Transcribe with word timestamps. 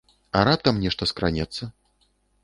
А 0.39 0.41
раптам 0.47 0.79
нешта 0.85 1.07
скранецца? 1.11 1.69